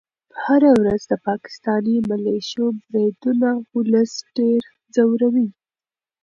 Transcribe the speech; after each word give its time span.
هره 0.43 0.71
ورځ 0.79 1.01
د 1.07 1.13
پاکستاني 1.27 1.95
ملیشو 2.09 2.65
بریدونه 2.91 3.49
ولس 3.75 4.11
ډېر 4.37 4.61
ځوروي. 4.93 5.47